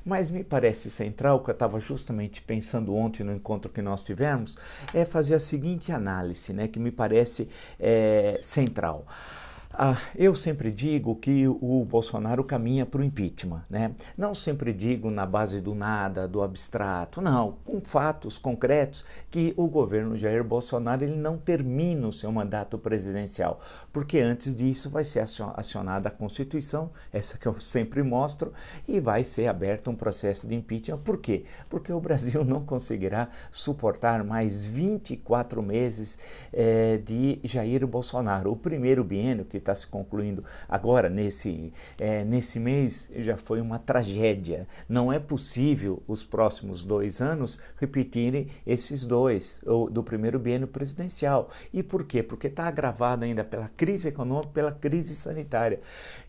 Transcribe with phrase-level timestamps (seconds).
[0.05, 4.57] Mas me parece central, que eu estava justamente pensando ontem no encontro que nós tivemos,
[4.93, 7.47] é fazer a seguinte análise, né, que me parece
[7.79, 9.05] é, central.
[9.77, 13.93] Ah, eu sempre digo que o Bolsonaro caminha para o impeachment, né?
[14.17, 19.67] Não sempre digo na base do nada, do abstrato, não, com fatos concretos que o
[19.67, 23.59] governo Jair Bolsonaro ele não termina o seu mandato presidencial,
[23.91, 25.19] porque antes disso vai ser
[25.55, 28.53] acionada a Constituição, essa que eu sempre mostro,
[28.87, 30.99] e vai ser aberto um processo de impeachment.
[30.99, 31.43] Por quê?
[31.69, 36.17] Porque o Brasil não conseguirá suportar mais 24 meses
[36.53, 38.53] eh, de Jair Bolsonaro.
[38.53, 43.79] O primeiro biênio que está se concluindo agora, nesse, é, nesse mês, já foi uma
[43.79, 44.67] tragédia.
[44.87, 51.49] Não é possível os próximos dois anos repetirem esses dois, ou, do primeiro biênio presidencial.
[51.73, 52.21] E por quê?
[52.21, 55.79] Porque está agravado ainda pela crise econômica, pela crise sanitária.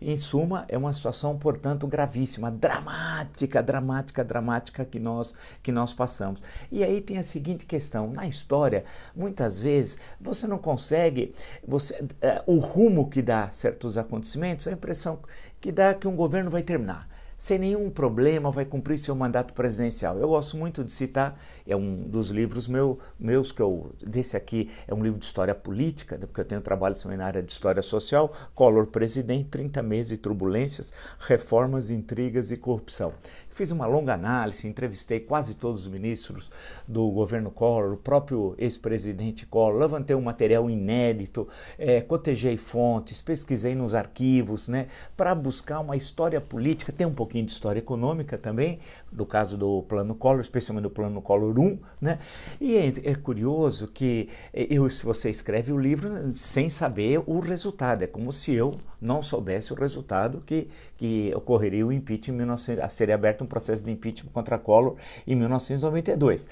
[0.01, 6.43] Em suma, é uma situação, portanto, gravíssima, dramática, dramática, dramática que nós, que nós passamos.
[6.71, 11.35] E aí tem a seguinte questão: na história, muitas vezes você não consegue,
[11.67, 12.07] você, uh,
[12.47, 15.19] o rumo que dá certos acontecimentos, a impressão
[15.61, 20.19] que dá que um governo vai terminar sem nenhum problema, vai cumprir seu mandato presidencial.
[20.19, 23.93] Eu gosto muito de citar, é um dos livros meu, meus que eu.
[24.01, 27.27] Desse aqui é um livro de história política, né, porque eu tenho trabalho também na
[27.27, 28.33] área de história social.
[28.55, 33.13] Collor presidente, 30 meses de turbulências, reformas, intrigas e corrupção.
[33.57, 36.51] Fiz uma longa análise, entrevistei quase todos os ministros
[36.87, 43.75] do governo Collor, o próprio ex-presidente Collor, levantei um material inédito, é, cotejei fontes, pesquisei
[43.75, 46.93] nos arquivos, né, para buscar uma história política.
[46.93, 48.79] Tem um pouquinho de história econômica também,
[49.11, 52.19] do caso do Plano Collor, especialmente do Plano Collor 1, né?
[52.61, 57.41] E é, é curioso que eh, eu, se você escreve o livro sem saber o
[57.41, 60.69] resultado, é como se eu não soubesse o resultado que,
[60.99, 64.97] que ocorreria o impeachment 1900, seria aberto um processo de impeachment contra Collor
[65.27, 66.47] em 1992.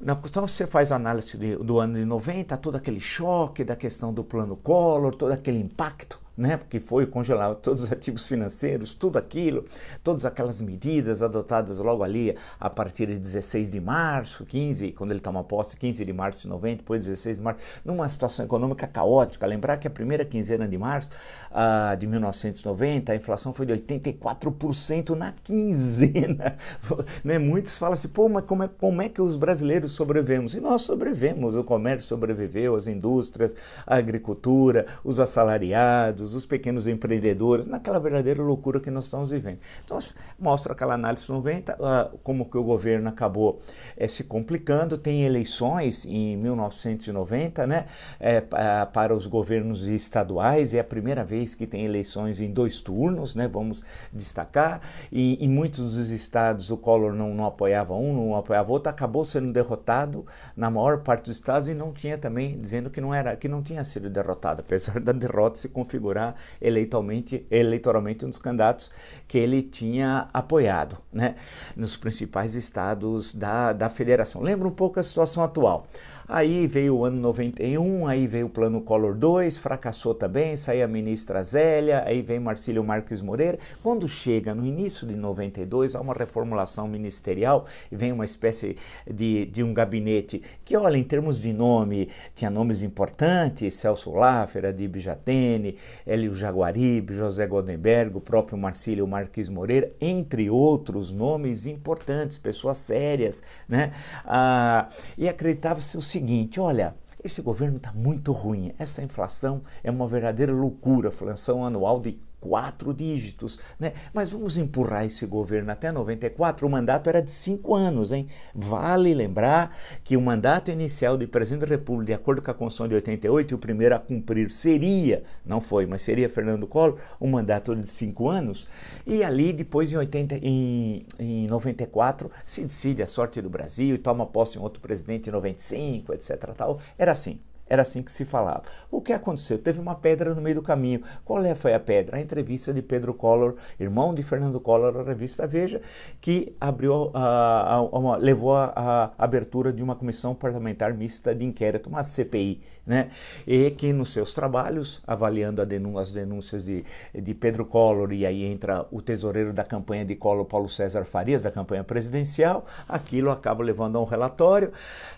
[0.00, 4.22] Então você faz a análise do ano de 90, todo aquele choque da questão do
[4.24, 6.56] plano Collor, todo aquele impacto né?
[6.56, 9.64] Porque foi congelar todos os ativos financeiros, tudo aquilo,
[10.04, 15.18] todas aquelas medidas adotadas logo ali a partir de 16 de março, 15, quando ele
[15.18, 19.46] toma posse, 15 de março de 90, depois 16 de março, numa situação econômica caótica.
[19.46, 21.10] Lembrar que a primeira quinzena de março
[21.50, 26.54] uh, de 1990, a inflação foi de 84% na quinzena.
[27.24, 27.38] né?
[27.38, 30.54] Muitos falam assim, pô, mas como é, como é que os brasileiros sobrevivemos?
[30.54, 33.54] E nós sobrevivemos, o comércio sobreviveu, as indústrias,
[33.84, 39.58] a agricultura, os assalariados, os pequenos empreendedores, naquela verdadeira loucura que nós estamos vivendo.
[39.84, 39.98] Então,
[40.38, 43.60] mostra aquela análise 90, uh, como que o governo acabou
[43.96, 47.86] é, se complicando, tem eleições em 1990, né,
[48.18, 53.34] é, para os governos estaduais, é a primeira vez que tem eleições em dois turnos,
[53.34, 53.82] né, vamos
[54.12, 58.90] destacar, e em muitos dos estados o Collor não, não apoiava um, não apoiava outro,
[58.90, 60.26] acabou sendo derrotado
[60.56, 63.62] na maior parte dos estados e não tinha também, dizendo que não era, que não
[63.62, 66.17] tinha sido derrotado, apesar da derrota se configurar
[66.60, 68.90] eleitoralmente, eleitoralmente um dos candidatos
[69.26, 71.34] que ele tinha apoiado, né,
[71.76, 74.42] nos principais estados da, da federação.
[74.42, 75.86] Lembra um pouco a situação atual.
[76.30, 80.86] Aí veio o ano 91, aí veio o plano Collor 2, fracassou também, saiu a
[80.86, 83.58] ministra Zélia, aí vem Marcílio Marques Moreira.
[83.82, 88.76] Quando chega no início de 92, há uma reformulação ministerial e vem uma espécie
[89.10, 94.66] de, de um gabinete que, olha, em termos de nome, tinha nomes importantes, Celso Laffer,
[94.66, 95.76] Adib Jatene,
[96.06, 103.42] Hélio Jaguaribe, José Goldenberg, o próprio Marcílio Marques Moreira, entre outros nomes importantes, pessoas sérias,
[103.66, 103.92] né?
[104.26, 109.90] Ah, e acreditava-se o seguinte, seguinte: olha, esse governo está muito ruim, essa inflação é
[109.90, 113.92] uma verdadeira loucura, inflação anual de quatro dígitos, né?
[114.12, 116.66] Mas vamos empurrar esse governo até 94.
[116.66, 118.26] O mandato era de cinco anos, hein?
[118.54, 122.88] Vale lembrar que o mandato inicial de presidente da República, de acordo com a Constituição
[122.88, 127.74] de 88, o primeiro a cumprir seria, não foi, mas seria Fernando Collor, um mandato
[127.74, 128.66] de cinco anos.
[129.06, 133.98] E ali, depois, em, 80, em, em 94, se decide a sorte do Brasil e
[133.98, 136.52] toma posse um outro presidente em 95, etc.
[136.56, 136.78] Tal.
[136.96, 137.40] Era assim.
[137.68, 138.62] Era assim que se falava.
[138.90, 139.58] O que aconteceu?
[139.58, 141.02] Teve uma pedra no meio do caminho.
[141.24, 142.16] Qual é, foi a pedra?
[142.16, 145.80] A entrevista de Pedro Collor, irmão de Fernando Collor, à revista Veja,
[146.20, 151.88] que abriu, a, a, a, levou à abertura de uma comissão parlamentar mista de inquérito,
[151.88, 153.10] uma CPI, né?
[153.46, 158.44] E que nos seus trabalhos, avaliando denun as denúncias de, de Pedro Collor, e aí
[158.44, 163.62] entra o tesoureiro da campanha de Collor, Paulo César Farias, da campanha presidencial, aquilo acaba
[163.62, 164.68] levando a um relatório.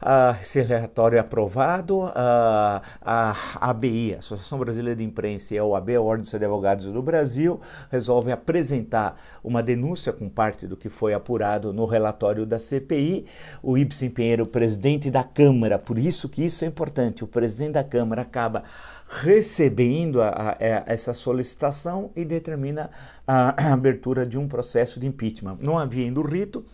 [0.02, 2.00] Uh, esse relatório é aprovado.
[3.00, 7.60] A ABI, Associação Brasileira de Imprensa, e a OAB, a Ordem dos Advogados do Brasil,
[7.90, 13.26] resolvem apresentar uma denúncia com parte do que foi apurado no relatório da CPI.
[13.62, 17.84] O Ibsen Pinheiro, presidente da Câmara, por isso que isso é importante, o presidente da
[17.84, 18.62] Câmara acaba
[19.08, 22.90] recebendo a, a, a essa solicitação e determina
[23.26, 25.58] a, abertura de um processo de impeachment.
[25.60, 26.64] Não havia rito,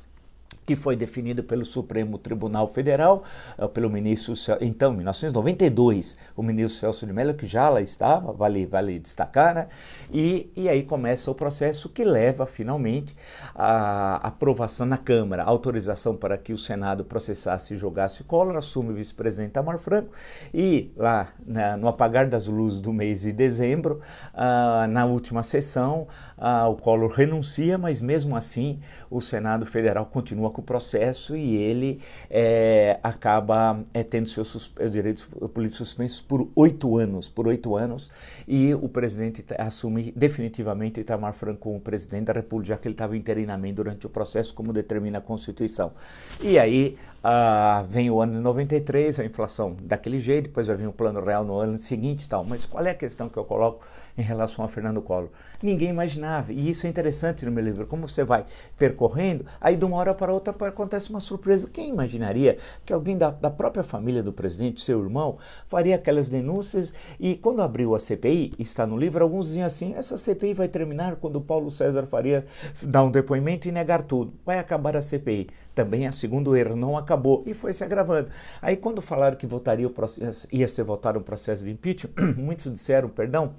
[0.67, 3.23] que foi definido pelo Supremo Tribunal Federal,
[3.57, 8.33] eh, pelo ministro, então, em 1992, o ministro Celso de Mello, que já lá estava,
[8.33, 9.69] vale, vale destacar, né?
[10.13, 13.15] e, e aí começa o processo que leva finalmente
[13.55, 18.95] à aprovação na Câmara, autorização para que o Senado processasse e jogasse Collor, assume o
[18.95, 20.11] vice-presidente Amar Franco,
[20.53, 24.01] e lá na, no apagar das luzes do mês de dezembro,
[24.35, 28.81] ah, na última sessão, ah, o Collor renuncia, mas mesmo assim
[29.11, 32.01] o Senado Federal continua o processo e ele
[32.31, 35.25] é, acaba é, tendo seus direitos
[35.55, 38.11] políticos suspensos por oito anos, por oito anos,
[38.47, 43.17] e o presidente assume definitivamente Itamar Franco como presidente da República, já que ele estava
[43.17, 45.93] interinamente durante o processo, como determina a Constituição.
[46.41, 50.87] E aí ah, vem o ano de 93, a inflação daquele jeito, depois vai vir
[50.87, 52.45] o plano real no ano seguinte e tal.
[52.45, 53.85] Mas qual é a questão que eu coloco
[54.17, 55.31] em relação a Fernando Collor?
[55.63, 58.45] Ninguém imaginava, e isso é interessante no meu livro, como você vai
[58.79, 61.69] percorrendo, aí de uma hora para outra acontece uma surpresa.
[61.73, 66.93] Quem imaginaria que alguém da, da própria família do presidente, seu irmão, faria aquelas denúncias
[67.19, 71.17] e quando abriu a CPI, está no livro, alguns diziam assim, essa CPI vai terminar
[71.17, 72.45] quando Paulo César Faria
[72.85, 74.33] dar um depoimento e negar tudo.
[74.45, 75.49] Vai acabar a CPI.
[75.75, 78.31] Também a segundo erro, não acabou e foi se agravando.
[78.63, 82.73] Aí quando falaram que votaria o processo, ia ser votado um processo de impeachment, muitos
[82.73, 83.55] disseram, perdão,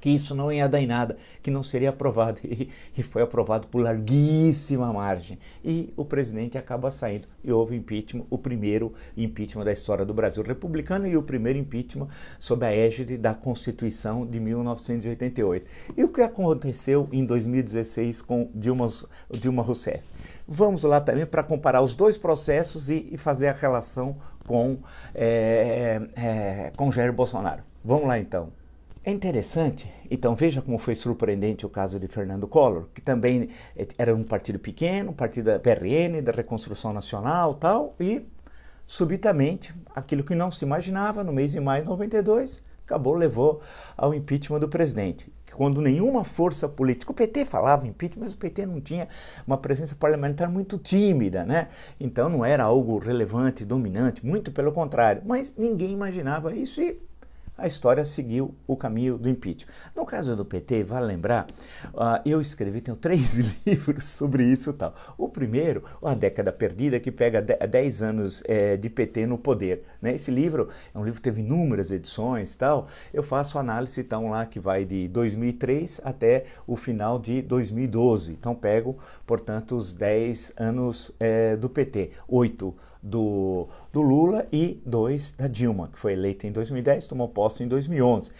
[0.00, 2.40] que isso não ia dar em nada, que não seria aprovado.
[2.46, 5.38] E, e, foi aprovado por larguíssima margem.
[5.64, 7.26] E o presidente acaba saindo.
[7.42, 12.08] E houve impeachment, o primeiro impeachment da história do Brasil republicano e o primeiro impeachment
[12.38, 15.68] sob a égide da Constituição de 1988.
[15.96, 18.88] E o que aconteceu em 2016 com Dilma,
[19.30, 20.02] Dilma Rousseff?
[20.48, 24.78] Vamos lá também para comparar os dois processos e, e fazer a relação com,
[25.14, 27.62] é, é, com Jair Bolsonaro.
[27.84, 28.52] Vamos lá então.
[29.08, 33.86] É interessante, então veja como foi surpreendente o caso de Fernando Collor, que também eh,
[33.96, 38.26] era um partido pequeno, um partido da PRN, da Reconstrução Nacional tal, e
[38.84, 43.62] subitamente, aquilo que não se imaginava, no mês de maio de 92, acabou, levou
[43.96, 45.32] ao impeachment do presidente.
[45.52, 49.06] Quando nenhuma força política, o PT falava impeachment, mas o PT não tinha
[49.46, 51.68] uma presença parlamentar muito tímida, né?
[52.00, 55.22] Então não era algo relevante, dominante, muito pelo contrário.
[55.24, 57.00] Mas ninguém imaginava isso e
[57.56, 59.72] a história seguiu o caminho do impeachment.
[59.94, 61.46] No caso do PT, vale lembrar,
[61.94, 63.36] uh, eu escrevi, tenho três
[63.66, 64.94] livros sobre isso e tal.
[65.16, 69.84] O primeiro, A Década Perdida, que pega 10 anos é, de PT no poder.
[70.00, 70.14] Né?
[70.14, 72.86] Esse livro é um livro que teve inúmeras edições e tal.
[73.12, 78.32] Eu faço análise então lá que vai de 2003 até o final de 2012.
[78.32, 82.10] Então pego, portanto, os 10 anos é, do PT.
[82.28, 82.74] Oito
[83.06, 87.68] do, do Lula e dois da Dilma, que foi eleita em 2010, tomou posse em
[87.68, 88.32] 2011.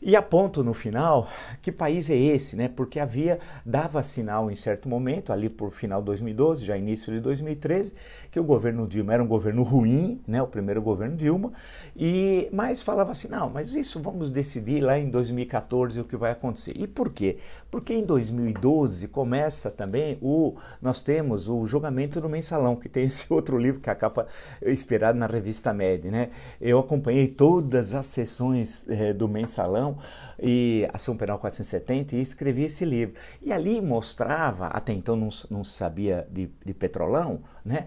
[0.00, 1.28] E aponto no final
[1.62, 2.68] que país é esse, né?
[2.68, 7.20] Porque havia, dava sinal em certo momento, ali por final de 2012, já início de
[7.20, 7.94] 2013,
[8.30, 10.42] que o governo Dilma era um governo ruim, né?
[10.42, 11.52] O primeiro governo Dilma,
[11.96, 16.32] e mas falava assim, não, mas isso vamos decidir lá em 2014 o que vai
[16.32, 16.72] acontecer.
[16.76, 17.38] E por quê?
[17.70, 23.32] Porque em 2012 começa também o, nós temos o julgamento do mensalão, que tem esse
[23.32, 24.26] outro livro que é a capa
[24.62, 26.30] esperado na revista Med, né?
[26.60, 29.93] Eu acompanhei todas as sessões eh, do mensalão
[30.40, 33.14] e Ação Penal 470 e escrevi esse livro.
[33.42, 37.86] E ali mostrava, até então não, não sabia de, de petrolão, né,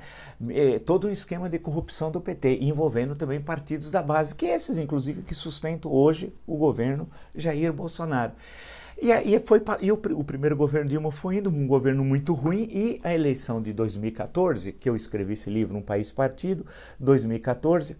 [0.86, 5.22] todo o esquema de corrupção do PT, envolvendo também partidos da base, que esses, inclusive,
[5.22, 8.34] que sustentam hoje o governo Jair Bolsonaro.
[9.00, 12.68] E, e, foi, e o, o, primeiro governo Dilma foi indo, um governo muito ruim,
[12.72, 16.66] e a eleição de 2014, que eu escrevi esse livro, Um País Partido,
[17.00, 17.96] 2014,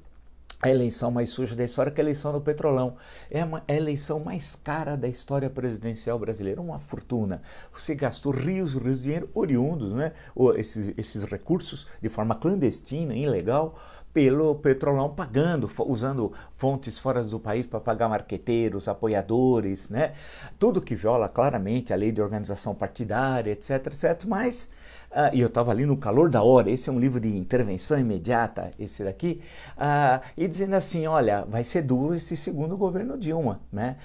[0.62, 2.96] a eleição mais suja da história, que é a eleição do Petrolão.
[3.30, 7.42] É a, é a eleição mais cara da história presidencial brasileira, uma fortuna.
[7.74, 10.14] Você gastou rios e rios de dinheiro oriundos, né?
[10.56, 13.76] esses, esses recursos de forma clandestina, ilegal,
[14.18, 20.14] pelo Petrolão pagando, usando fontes fora do país para pagar marqueteiros, apoiadores, né?
[20.58, 24.72] Tudo que viola claramente a lei de organização partidária, etc, etc, mas
[25.10, 27.98] Uh, e eu estava ali no calor da hora, esse é um livro de intervenção
[27.98, 29.42] imediata, esse daqui,
[29.78, 33.96] uh, e dizendo assim, olha, vai ser duro esse segundo governo Dilma, né?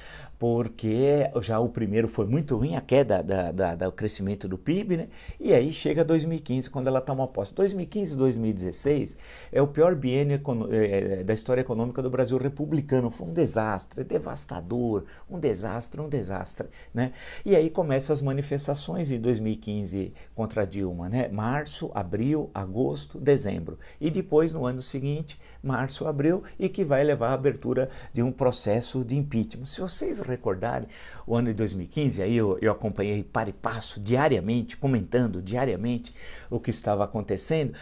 [0.43, 4.97] Porque já o primeiro foi muito ruim, a queda da, da, do crescimento do PIB,
[4.97, 5.09] né?
[5.39, 7.55] E aí chega 2015, quando ela toma posse.
[7.55, 9.17] 2015 e 2016
[9.53, 13.09] é o pior biênio é, da história econômica do Brasil republicano.
[13.09, 17.13] Foi um desastre, devastador, um desastre, um desastre, né?
[17.47, 21.29] E aí começam as manifestações em 2015 contra Dilma, né?
[21.29, 23.79] Março, abril, agosto, dezembro.
[24.01, 28.33] E depois, no ano seguinte, março, abril, e que vai levar à abertura de um
[28.33, 29.67] processo de impeachment.
[29.67, 30.89] Se vocês recordarem,
[31.27, 36.15] o ano de 2015, aí eu, eu acompanhei para e passo diariamente, comentando diariamente
[36.51, 37.75] o que estava acontecendo.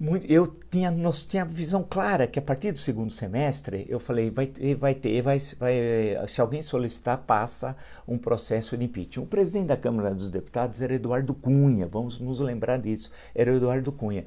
[0.00, 4.30] Muito, eu tinha, nós tinha visão clara que a partir do segundo semestre, eu falei,
[4.30, 7.76] vai, vai ter, vai, vai, se alguém solicitar, passa
[8.06, 9.24] um processo de impeachment.
[9.24, 13.90] O presidente da Câmara dos Deputados era Eduardo Cunha, vamos nos lembrar disso, era Eduardo
[13.90, 14.24] Cunha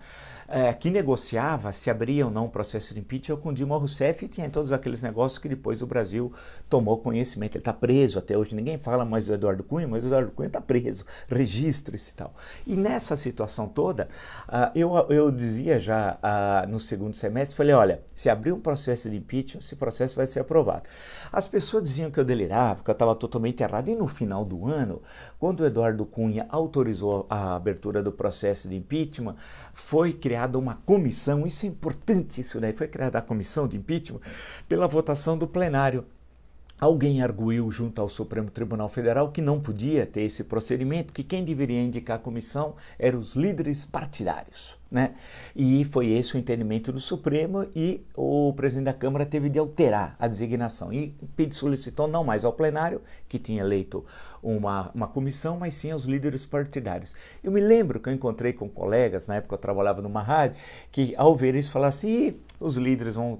[0.51, 4.27] é, que negociava se abria ou não um processo de impeachment com Dilma Rousseff e
[4.27, 6.31] tinha todos aqueles negócios que depois o Brasil
[6.70, 7.55] tomou conhecimento.
[7.55, 10.48] Ele está preso até hoje, ninguém fala mais do Eduardo Cunha, mas o Eduardo Cunha
[10.48, 12.34] está preso, registre-se e tal.
[12.67, 14.10] E nessa situação toda,
[14.50, 19.10] uh, eu, eu dizia já uh, no segundo semestre, falei, olha, se abrir um processo
[19.10, 20.84] de impeachment, esse processo vai ser aprovado.
[21.31, 24.67] As pessoas diziam que eu delirava, que eu estava totalmente errado, e no final do
[24.67, 25.01] ano,
[25.39, 29.36] quando o Eduardo Cunha autorizou a abertura do processo de impeachment,
[29.74, 33.77] foi criado criada uma comissão, isso é importante, isso daí, foi criada a comissão de
[33.77, 34.21] impeachment
[34.67, 36.03] pela votação do plenário.
[36.79, 41.45] Alguém arguiu junto ao Supremo Tribunal Federal que não podia ter esse procedimento, que quem
[41.45, 44.75] deveria indicar a comissão eram os líderes partidários.
[44.89, 45.13] Né?
[45.55, 50.15] E foi esse o entendimento do Supremo e o presidente da Câmara teve de alterar
[50.17, 51.13] a designação e
[51.51, 54.03] solicitou não mais ao plenário, que tinha eleito
[54.41, 57.13] uma, uma comissão, mas sim aos líderes partidários.
[57.43, 60.57] Eu me lembro que eu encontrei com colegas, na época eu trabalhava numa rádio,
[60.91, 63.39] que ao ver isso falaram assim, os líderes vão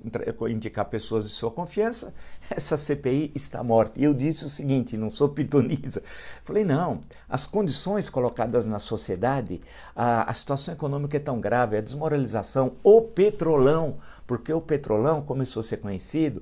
[0.50, 2.13] indicar pessoas de sua confiança,
[2.50, 4.00] essa CPI está morta.
[4.00, 6.01] E eu disse o seguinte, não sou pitoniza,
[6.43, 9.62] falei, não, as condições colocadas na sociedade,
[9.96, 13.98] a, a situação econômica é tão grave, a desmoralização, o petrolão,
[14.32, 16.42] porque o petrolão começou a ser conhecido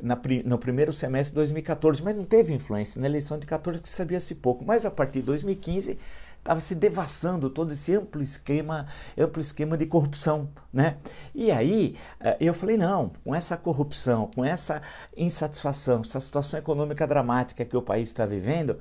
[0.00, 3.90] na, no primeiro semestre de 2014, mas não teve influência na eleição de 14 que
[3.90, 4.64] sabia-se pouco.
[4.64, 5.98] Mas a partir de 2015
[6.38, 8.86] estava se devassando todo esse amplo esquema,
[9.18, 10.96] amplo esquema de corrupção, né?
[11.34, 14.80] E aí eh, eu falei não, com essa corrupção, com essa
[15.14, 18.78] insatisfação, essa situação econômica dramática que o país está vivendo,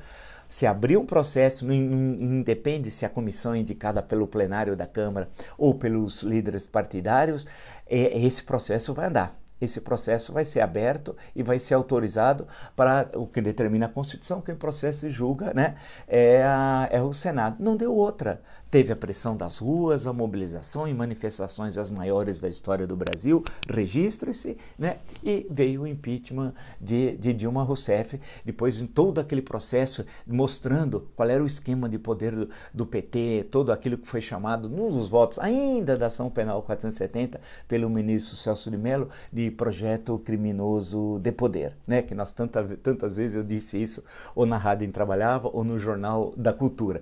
[0.56, 5.28] se abrir um processo, não, independe se a comissão é indicada pelo plenário da Câmara
[5.58, 7.46] ou pelos líderes partidários,
[7.86, 13.10] é, esse processo vai andar esse processo vai ser aberto e vai ser autorizado para
[13.16, 15.76] o que determina a Constituição, quem processo e julga né,
[16.08, 17.58] é, a, é o Senado.
[17.60, 18.42] Não deu outra.
[18.70, 23.42] Teve a pressão das ruas, a mobilização e manifestações as maiores da história do Brasil,
[23.70, 24.98] registre-se, né?
[25.24, 31.30] E veio o impeachment de, de Dilma Rousseff, depois em todo aquele processo mostrando qual
[31.30, 35.40] era o esquema de poder do, do PT, todo aquilo que foi chamado nos votos
[35.40, 41.75] ainda da ação penal 470 pelo ministro Celso de Mello de projeto criminoso de poder,
[41.88, 42.02] né?
[42.02, 44.04] Que nós tanta, tantas vezes eu disse isso
[44.36, 47.02] ou na rádio em Trabalhava ou no Jornal da Cultura.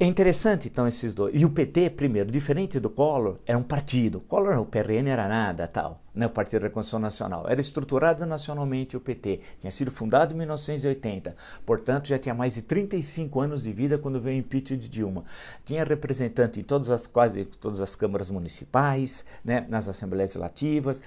[0.00, 1.34] É interessante, então, esses dois.
[1.34, 4.20] E o PT, primeiro, diferente do Collor, era um partido.
[4.20, 7.46] Collor, o PRN era nada, tal né, o Partido da Reconstrução Nacional.
[7.48, 12.62] Era estruturado nacionalmente o PT, tinha sido fundado em 1980, portanto já tinha mais de
[12.62, 15.24] 35 anos de vida quando veio o impeachment de Dilma.
[15.64, 21.00] Tinha representante em todas as quase todas as câmaras municipais, né, nas assembleias legislativas,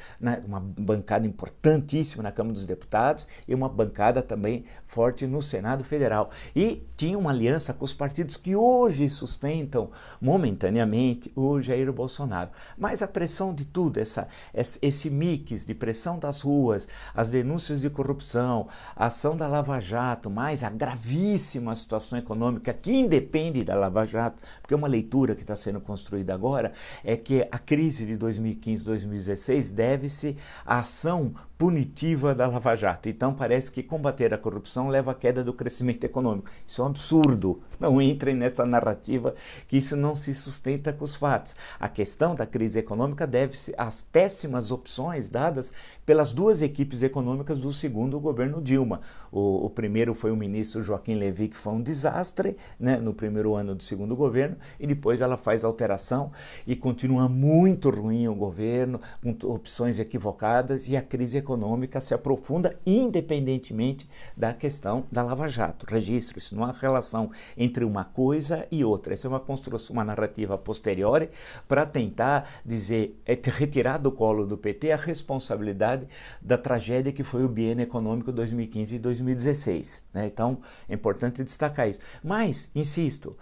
[0.45, 6.29] uma bancada importantíssima na Câmara dos Deputados e uma bancada também forte no Senado Federal.
[6.55, 9.91] E tinha uma aliança com os partidos que hoje sustentam
[10.21, 12.51] momentaneamente o Jair Bolsonaro.
[12.77, 17.81] Mas a pressão de tudo, essa, esse esse mix de pressão das ruas, as denúncias
[17.81, 23.73] de corrupção, a ação da Lava Jato, mais a gravíssima situação econômica que independe da
[23.73, 26.71] Lava Jato, porque uma leitura que está sendo construída agora
[27.03, 33.07] é que a crise de 2015-2016 deve-se à ação punitiva da Lava Jato.
[33.07, 36.49] Então parece que combater a corrupção leva à queda do crescimento econômico.
[36.65, 37.61] Isso é um absurdo.
[37.79, 39.35] Não entrem nessa narrativa
[39.67, 41.55] que isso não se sustenta com os fatos.
[41.79, 45.71] A questão da crise econômica deve-se às péssimas opções dadas
[46.03, 48.99] pelas duas equipes econômicas do segundo governo Dilma.
[49.31, 53.53] O, o primeiro foi o ministro Joaquim Levy, que foi um desastre né, no primeiro
[53.53, 56.31] ano do segundo governo, e depois ela faz alteração
[56.65, 62.13] e continua muito ruim o governo, com opções equivocadas, e a crise econômica econômica se
[62.13, 65.85] aprofunda independentemente da questão da Lava Jato.
[65.85, 69.13] Registro, isso não há relação entre uma coisa e outra.
[69.13, 71.29] Isso é uma construção, uma narrativa posteriori
[71.67, 76.07] para tentar dizer, é retirar do colo do PT a responsabilidade
[76.41, 80.03] da tragédia que foi o biênio econômico 2015 e 2016.
[80.13, 80.27] Né?
[80.27, 81.99] Então, é importante destacar isso.
[82.23, 83.35] Mas, insisto,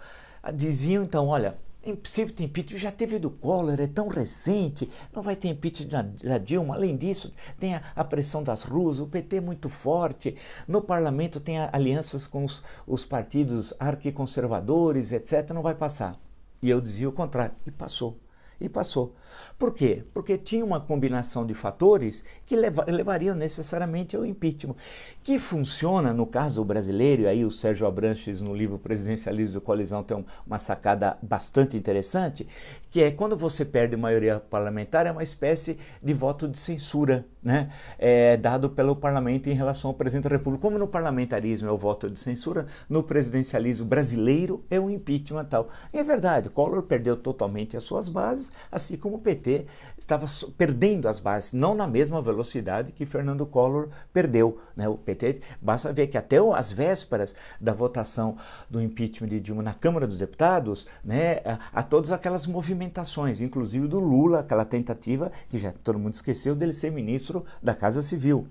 [0.52, 5.36] diziam então, olha, impossível ter impeachment, já teve do Collor, é tão recente, não vai
[5.36, 5.88] ter impeachment
[6.22, 6.74] da, Dilma.
[6.74, 11.40] Além disso, tem a, a, pressão das ruas, o PT é muito forte, no parlamento
[11.40, 15.50] tem a, alianças com os, os partidos arquiconservadores, etc.
[15.50, 16.18] Não vai passar.
[16.62, 18.18] E eu dizia o contrário, e passou
[18.60, 19.14] e passou.
[19.58, 20.04] Por quê?
[20.12, 24.76] Porque tinha uma combinação de fatores que leva, levariam necessariamente ao impeachment,
[25.22, 30.02] que funciona no caso brasileiro, e aí o Sérgio Abranches no livro Presidencialismo de Colisão
[30.02, 32.46] tem uma sacada bastante interessante,
[32.90, 37.70] que é quando você perde maioria parlamentar, é uma espécie de voto de censura, né?
[37.98, 40.62] É, dado pelo parlamento em relação ao presidente da República.
[40.62, 45.68] Como no parlamentarismo é o voto de censura, no presidencialismo brasileiro é o impeachment tal.
[45.92, 50.26] E é verdade, Collor perdeu totalmente as suas bases, assim como PT estava
[50.58, 54.58] perdendo as bases, não na mesma velocidade que Fernando Collor perdeu.
[54.74, 54.88] Né?
[54.88, 58.36] O PT, basta ver que até as vésperas da votação
[58.68, 61.40] do impeachment de Dilma na Câmara dos Deputados, né,
[61.72, 66.72] há todas aquelas movimentações, inclusive do Lula, aquela tentativa que já todo mundo esqueceu dele
[66.72, 68.48] ser ministro da Casa Civil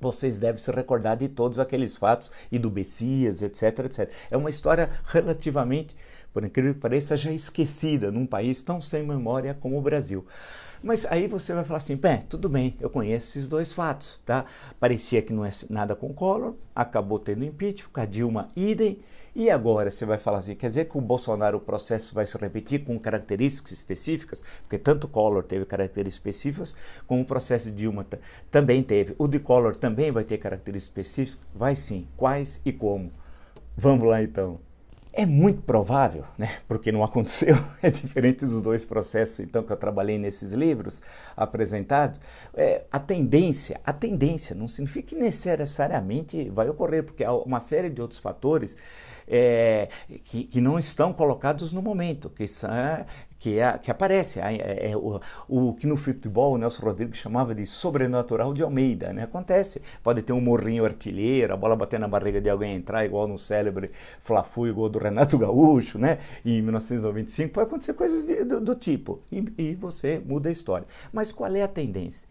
[0.00, 4.10] vocês devem se recordar de todos aqueles fatos e do Messias, etc, etc.
[4.30, 5.94] É uma história relativamente
[6.32, 10.24] por incrível que pareça, já esquecida num país tão sem memória como o Brasil.
[10.82, 14.44] Mas aí você vai falar assim, bem, tudo bem, eu conheço esses dois fatos, tá?
[14.78, 18.98] Parecia que não é nada com Collor, acabou tendo impeachment, com a Dilma idem,
[19.34, 22.36] e agora você vai falar assim, quer dizer que o Bolsonaro o processo vai se
[22.36, 28.06] repetir com características específicas, porque tanto Collor teve características específicas, como o processo de Dilma
[28.50, 29.14] também teve.
[29.18, 31.46] O de Collor também vai ter características específicas?
[31.54, 32.08] Vai sim.
[32.16, 33.12] Quais e como?
[33.76, 34.58] Vamos lá então.
[35.12, 39.76] É muito provável, né, porque não aconteceu, é diferente dos dois processos então que eu
[39.76, 41.02] trabalhei nesses livros
[41.36, 42.20] apresentados,
[42.54, 47.88] é, a tendência, a tendência não significa que necessariamente vai ocorrer, porque há uma série
[47.88, 48.76] de outros fatores
[49.26, 49.88] é,
[50.24, 52.70] que, que não estão colocados no momento, que são,
[53.38, 57.54] que, é, que aparece, é, é, o, o, que no futebol o Nelson Rodrigues chamava
[57.54, 59.22] de sobrenatural de Almeida, né?
[59.22, 63.28] Acontece, pode ter um morrinho artilheiro, a bola bater na barriga de alguém entrar, igual
[63.28, 66.18] no célebre Fla-Flu, igual do Renato Gaúcho, né?
[66.44, 70.86] Em 1995, pode acontecer coisas de, do, do, tipo, e, e você muda a história.
[71.12, 72.28] Mas qual é a tendência?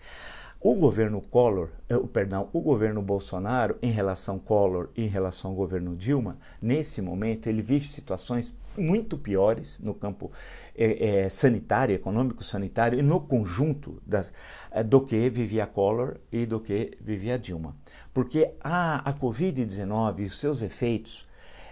[0.60, 5.56] O governo Collor, eh, perdão, o governo Bolsonaro, em relação Collor e em relação ao
[5.56, 10.32] governo Dilma, nesse momento ele vive situações muito piores no campo
[10.76, 14.34] é, é, sanitário, econômico sanitário e no conjunto das,
[14.86, 17.76] do que vivia Collor e do que vivia Dilma.
[18.12, 21.28] Porque a, a Covid-19 e os seus efeitos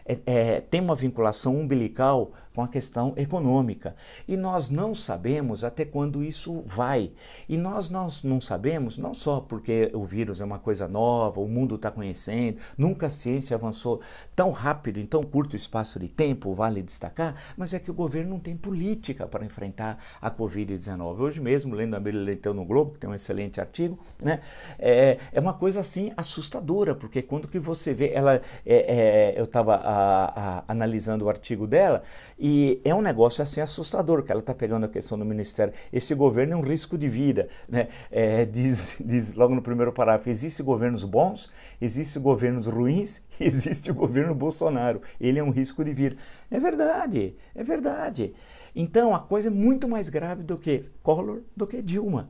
[0.05, 3.95] é, é, tem uma vinculação umbilical com a questão econômica.
[4.27, 7.11] E nós não sabemos até quando isso vai.
[7.49, 11.47] E nós, nós não sabemos, não só porque o vírus é uma coisa nova, o
[11.47, 14.01] mundo está conhecendo, nunca a ciência avançou
[14.35, 18.31] tão rápido em tão curto espaço de tempo, vale destacar, mas é que o governo
[18.31, 21.19] não tem política para enfrentar a Covid-19.
[21.19, 24.39] Hoje mesmo, lendo a Bíblia Leitão no Globo, que tem um excelente artigo, né,
[24.79, 29.43] é, é uma coisa assim assustadora, porque quando que você vê, ela, é, é, eu
[29.43, 32.03] estava analisando o artigo dela,
[32.47, 35.73] e é um negócio assim assustador que ela está pegando a questão do ministério.
[35.91, 37.49] Esse governo é um risco de vida.
[37.67, 37.87] Né?
[38.11, 41.49] É, diz, diz logo no primeiro parágrafo: existem governos bons,
[41.81, 45.01] existem governos ruins, existe o governo Bolsonaro.
[45.19, 46.17] Ele é um risco de vida.
[46.51, 48.31] É verdade, é verdade.
[48.75, 52.29] Então a coisa é muito mais grave do que Collor, do que Dilma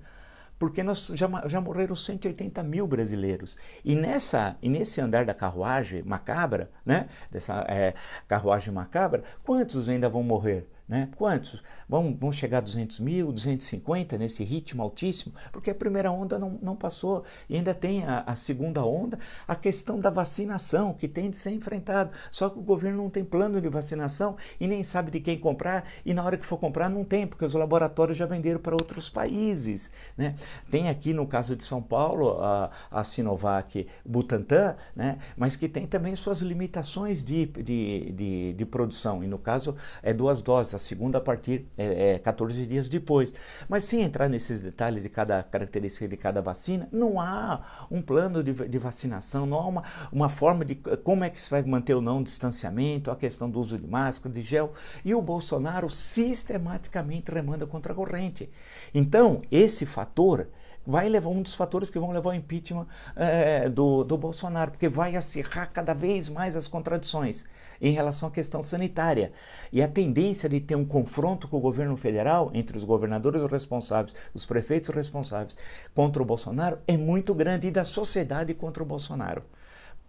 [0.66, 3.56] porque nós já, já morreram 180 mil brasileiros.
[3.84, 7.94] E, nessa, e nesse andar da carruagem macabra, né, dessa é,
[8.28, 10.68] carruagem macabra, quantos ainda vão morrer?
[10.88, 11.10] Né?
[11.16, 11.64] Quantos?
[11.90, 15.34] Vão, vão chegar a 200 mil, 250 nesse ritmo altíssimo?
[15.52, 19.18] Porque a primeira onda não, não passou e ainda tem a, a, segunda onda,
[19.48, 22.12] a questão da vacinação que tem de ser enfrentado.
[22.30, 25.86] Só que o governo não tem plano de vacinação e nem sabe de quem comprar
[26.06, 29.10] e na hora que for comprar não tem, porque os laboratórios já venderam para outros
[29.10, 29.90] países.
[30.16, 30.36] Né?
[30.70, 35.18] Tem aqui no caso de São Paulo a, a Sinovac Butantan, né?
[35.36, 40.14] mas que tem também suas limitações de, de, de, de produção e no caso é
[40.14, 43.34] duas doses a segunda a partir é, é, 14 dias depois.
[43.68, 48.44] Mas sem entrar nesses detalhes de cada característica de cada vacina, não há um plano
[48.44, 51.94] de, de vacinação, não há uma, uma forma de como é que se vai manter
[51.94, 54.74] ou não o distanciamento, a questão do uso de máscara, de gel.
[55.04, 58.50] E o Bolsonaro sistematicamente remanda contra a corrente.
[58.94, 60.48] Então, esse fator
[60.86, 64.88] vai levar um dos fatores que vão levar ao impeachment é, do, do Bolsonaro, porque
[64.88, 67.46] vai acirrar cada vez mais as contradições
[67.82, 69.32] em relação à questão sanitária.
[69.72, 74.16] E a tendência de ter um confronto com o governo federal, entre os governadores responsáveis,
[74.34, 75.58] os prefeitos responsáveis
[75.94, 79.44] contra o Bolsonaro, é muito grande, e da sociedade contra o Bolsonaro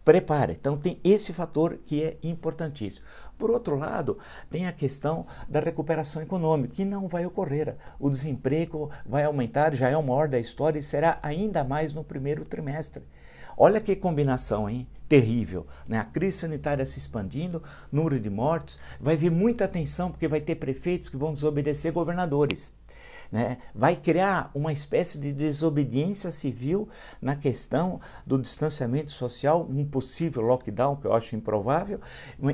[0.06, 0.52] prepare.
[0.52, 3.04] Então tem esse fator que é importantíssimo.
[3.36, 4.16] Por outro lado,
[4.48, 7.74] tem a questão da recuperação econômica, que não vai ocorrer.
[7.98, 12.04] O desemprego vai aumentar, já é o maior da história e será ainda mais no
[12.04, 13.02] primeiro trimestre.
[13.58, 14.86] Olha que combinação, hein?
[15.08, 15.66] Terrível.
[15.88, 15.98] Né?
[15.98, 20.54] A crise sanitária se expandindo, número de mortes, vai vir muita atenção, porque vai ter
[20.54, 22.70] prefeitos que vão desobedecer governadores
[23.30, 26.88] né, vai criar uma espécie de desobediência civil
[27.20, 32.00] na questão do distanciamento social, um possível lockdown, que eu acho improvável,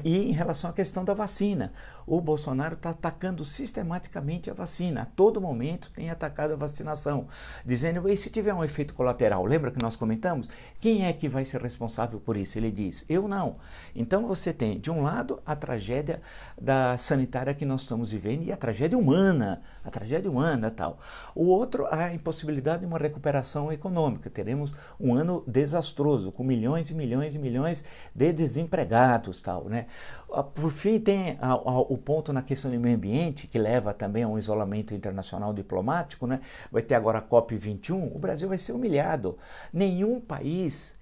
[0.05, 1.73] e em relação à questão da vacina.
[2.07, 7.27] O Bolsonaro está atacando sistematicamente a vacina, a todo momento tem atacado a vacinação,
[7.65, 9.45] dizendo, e se tiver um efeito colateral?
[9.45, 10.49] Lembra que nós comentamos?
[10.81, 12.59] Quem é que vai ser responsável por isso?
[12.59, 13.57] Ele diz, eu não.
[13.95, 16.21] Então você tem, de um lado, a tragédia
[16.61, 20.99] da sanitária que nós estamos vivendo e a tragédia humana, a tragédia humana tal.
[21.35, 24.31] O outro, a impossibilidade de uma recuperação econômica.
[24.31, 29.87] Teremos um ano desastroso, com milhões e milhões e milhões de desempregados, tal, né?
[30.33, 33.93] Ah, por fim, tem a, a, o ponto na questão do meio ambiente, que leva
[33.93, 36.41] também a um isolamento internacional diplomático, né?
[36.71, 39.37] Vai ter agora a COP21, o Brasil vai ser humilhado.
[39.73, 40.95] Nenhum país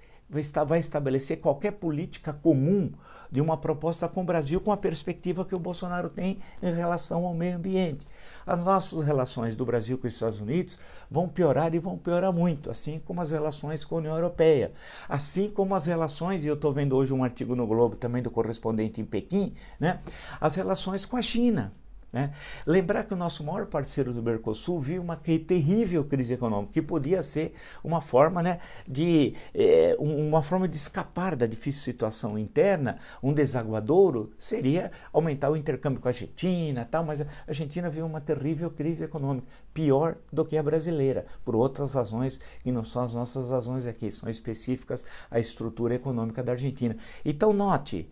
[0.65, 2.93] vai estabelecer qualquer política comum
[3.31, 7.27] de uma proposta com o Brasil com a perspectiva que o Bolsonaro tem em relação
[7.27, 8.07] ao meio ambiente
[8.51, 10.77] as nossas relações do Brasil com os Estados Unidos
[11.09, 14.73] vão piorar e vão piorar muito, assim como as relações com a União Europeia,
[15.09, 18.31] assim como as relações, e eu estou vendo hoje um artigo no Globo também do
[18.31, 20.01] correspondente em Pequim, né,
[20.41, 21.73] as relações com a China.
[22.13, 22.33] Né?
[22.67, 27.23] Lembrar que o nosso maior parceiro do Mercosul viu uma terrível crise econômica, que podia
[27.23, 33.33] ser uma forma, né, de, é, uma forma de escapar da difícil situação interna, um
[33.33, 38.71] desaguadouro seria aumentar o intercâmbio com a Argentina, tal, mas a Argentina viu uma terrível
[38.71, 43.51] crise econômica, pior do que a brasileira, por outras razões que não são as nossas
[43.51, 46.97] razões aqui, são específicas à estrutura econômica da Argentina.
[47.25, 48.11] Então, note,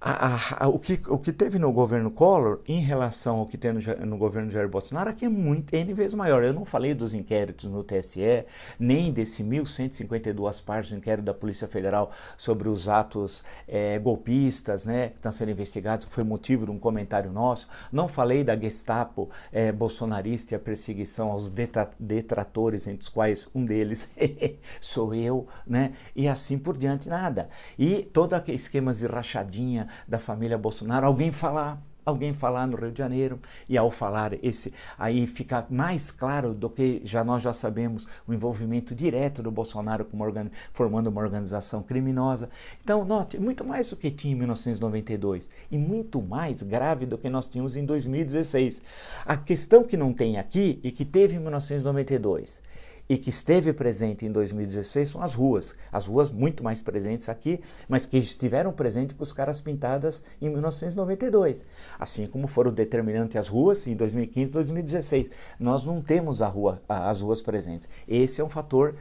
[0.00, 3.70] a, a, o, que, o que teve no governo Collor em relação ao que tem
[3.70, 6.42] no, no, governo Jair Bolsonaro aqui é muito, N vezes maior.
[6.42, 8.46] Eu não falei dos inquéritos no TSE,
[8.78, 15.10] nem desse 1.152 páginas do inquérito da Polícia Federal sobre os atos é, golpistas né,
[15.10, 17.68] que estão sendo investigados, que foi motivo de um comentário nosso.
[17.92, 21.52] Não falei da Gestapo é, bolsonarista e a perseguição aos
[21.98, 24.08] detratores, entre os quais um deles
[24.80, 25.92] sou eu, né?
[26.16, 27.50] e assim por diante, nada.
[27.78, 32.92] E todo aquele esquema de rachadinha, da família Bolsonaro, alguém falar, alguém falar no Rio
[32.92, 37.52] de Janeiro e ao falar esse aí fica mais claro do que já nós já
[37.52, 42.48] sabemos o envolvimento direto do Bolsonaro com uma formando uma organização criminosa.
[42.82, 47.28] Então, note, muito mais do que tinha em 1992 e muito mais grave do que
[47.28, 48.82] nós tínhamos em 2016.
[49.24, 52.62] A questão que não tem aqui e que teve em 1992
[53.10, 55.74] e que esteve presente em 2016 são as ruas.
[55.90, 60.48] As ruas muito mais presentes aqui, mas que estiveram presentes com os caras pintadas em
[60.48, 61.66] 1992.
[61.98, 65.30] Assim como foram determinantes as ruas em 2015 e 2016.
[65.58, 67.88] Nós não temos rua, as ruas presentes.
[68.06, 68.94] Esse é um fator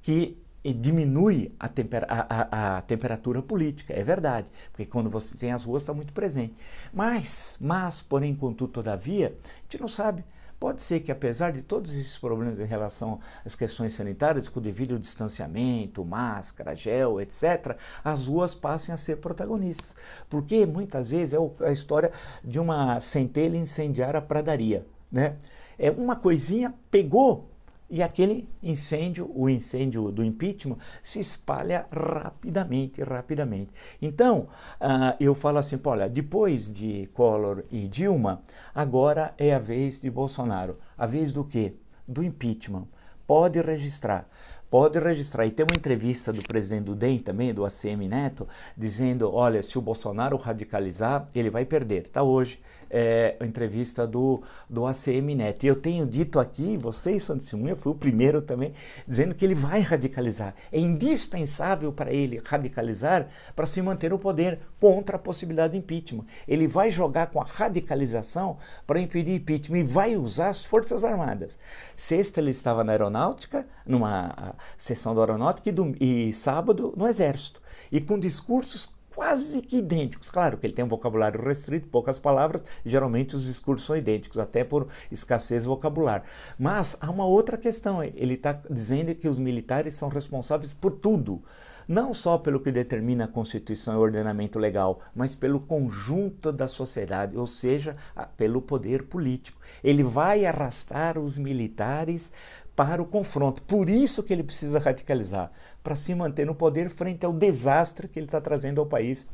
[0.00, 5.64] que diminui a, a, a, a, temperatura política, é verdade, porque quando você tem as
[5.64, 6.54] ruas está muito presente.
[6.94, 10.24] Mas, mas, porém, contudo, todavia, a gente não sabe
[10.58, 14.62] Pode ser que, apesar de todos esses problemas em relação às questões sanitárias, com o
[14.62, 19.94] devido distanciamento, máscara, gel, etc., as ruas passem a ser protagonistas.
[20.30, 22.10] Porque muitas vezes é a história
[22.42, 24.86] de uma centelha incendiar a pradaria.
[25.12, 25.36] Né?
[25.78, 27.50] É uma coisinha pegou
[27.88, 33.70] e aquele incêndio, o incêndio do impeachment, se espalha rapidamente, rapidamente.
[34.02, 34.48] Então,
[34.80, 38.42] uh, eu falo assim, olha, depois de Collor e Dilma,
[38.74, 40.78] agora é a vez de Bolsonaro.
[40.98, 41.74] A vez do quê?
[42.06, 42.86] Do impeachment.
[43.26, 44.28] Pode registrar
[44.70, 45.46] pode registrar.
[45.46, 48.46] E tem uma entrevista do presidente do DEM também, do ACM Neto,
[48.76, 52.02] dizendo: olha, se o Bolsonaro radicalizar, ele vai perder.
[52.02, 55.64] Está hoje é, entrevista do, do ACM Neto.
[55.64, 58.72] E eu tenho dito aqui, vocês são testemunha, eu fui o primeiro também,
[59.06, 60.54] dizendo que ele vai radicalizar.
[60.72, 66.24] É indispensável para ele radicalizar para se manter o poder contra a possibilidade de impeachment.
[66.46, 71.58] Ele vai jogar com a radicalização para impedir impeachment e vai usar as Forças Armadas.
[71.94, 77.60] Sexta ele estava na aeronáutica, numa sessão da aeronáutica, e, do, e sábado no Exército.
[77.90, 80.28] E com discursos quase que idênticos.
[80.28, 84.62] Claro que ele tem um vocabulário restrito, poucas palavras, geralmente os discursos são idênticos, até
[84.62, 86.26] por escassez vocabulário.
[86.58, 91.42] Mas há uma outra questão, ele está dizendo que os militares são responsáveis por tudo.
[91.88, 96.66] Não só pelo que determina a Constituição e o ordenamento legal, mas pelo conjunto da
[96.66, 97.96] sociedade, ou seja,
[98.36, 99.60] pelo poder político.
[99.84, 102.32] Ele vai arrastar os militares
[102.76, 103.62] para o confronto.
[103.62, 105.50] Por isso que ele precisa radicalizar,
[105.82, 109.26] para se manter no poder frente ao desastre que ele está trazendo ao país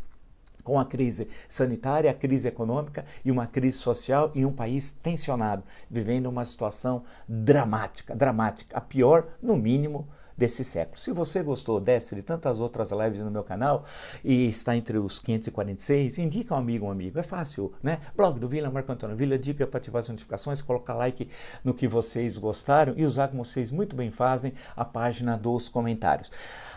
[0.63, 5.65] com a crise sanitária, a crise econômica e uma crise social em um país tensionado,
[5.91, 10.99] vivendo uma situação dramática, dramática, a pior, no mínimo, desse século.
[10.99, 13.85] Se você gostou dessa e de tantas outras lives no meu canal
[14.25, 17.19] e está entre os 546, indica um amigo, um amigo.
[17.19, 18.01] É fácil, né?
[18.17, 21.29] Blog do Vila, Marco Antônio Vila, dica para ativar as notificações, colocar like
[21.65, 26.31] no que vocês gostaram e usar como vocês muito bem fazem a página dos comentários.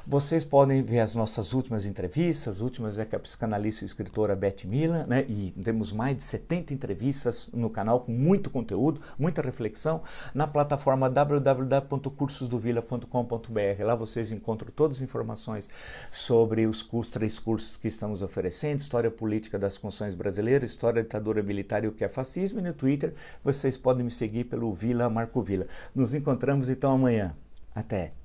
[0.07, 4.35] Vocês podem ver as nossas últimas entrevistas, as últimas é que a psicanalista e escritora
[4.35, 5.25] Beth Milan, né?
[5.27, 11.09] E temos mais de 70 entrevistas no canal com muito conteúdo, muita reflexão na plataforma
[11.09, 15.69] www.cursosdovila.com.br Lá vocês encontram todas as informações
[16.11, 21.07] sobre os cursos, três cursos que estamos oferecendo: História Política das Constituições Brasileiras, História da
[21.07, 22.59] Ditadura Militar e o que é Fascismo.
[22.59, 23.13] E no Twitter
[23.43, 25.67] vocês podem me seguir pelo Vila Marco Vila.
[25.93, 27.35] Nos encontramos então amanhã.
[27.73, 28.24] Até!